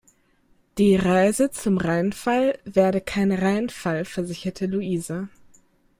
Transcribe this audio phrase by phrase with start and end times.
[0.79, 5.29] Die Reise zum Rheinfall werde kein Reinfall, versicherte Louise.